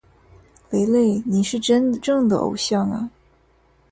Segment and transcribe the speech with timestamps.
[0.71, 1.21] 雷雷！
[1.27, 3.07] 你是真正的偶像啊！